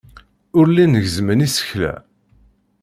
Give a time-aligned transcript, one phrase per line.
[0.57, 1.93] Ur llin gezzmen isekla.